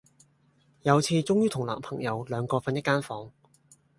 [0.81, 3.31] 有次終於同男朋友兩個訓一間房